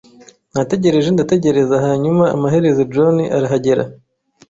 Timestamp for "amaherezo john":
2.35-3.15